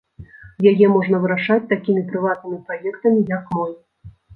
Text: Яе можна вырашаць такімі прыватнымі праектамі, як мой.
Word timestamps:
Яе 0.71 0.85
можна 0.95 1.21
вырашаць 1.27 1.67
такімі 1.75 2.01
прыватнымі 2.11 2.59
праектамі, 2.67 3.27
як 3.39 3.43
мой. 3.59 3.73